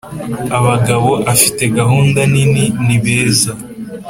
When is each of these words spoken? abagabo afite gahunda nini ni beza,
abagabo 0.57 1.11
afite 1.33 1.63
gahunda 1.77 2.19
nini 2.33 2.65
ni 2.85 2.97
beza, 3.03 3.53